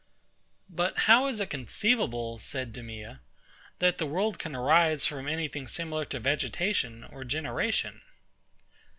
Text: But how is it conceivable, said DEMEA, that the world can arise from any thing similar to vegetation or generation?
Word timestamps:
But 0.71 0.97
how 1.05 1.27
is 1.27 1.39
it 1.39 1.51
conceivable, 1.51 2.39
said 2.39 2.73
DEMEA, 2.73 3.19
that 3.77 3.99
the 3.99 4.07
world 4.07 4.39
can 4.39 4.55
arise 4.55 5.05
from 5.05 5.27
any 5.27 5.47
thing 5.47 5.67
similar 5.67 6.05
to 6.05 6.19
vegetation 6.19 7.03
or 7.03 7.23
generation? 7.23 8.01